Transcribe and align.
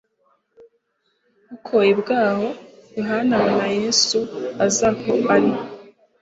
Bukoye 1.49 1.91
bwaho 2.01 2.47
Yohana 2.97 3.31
abona 3.39 3.65
Yesu 3.81 4.19
aza 4.65 4.89
aho 4.93 5.13
ari. 5.35 5.51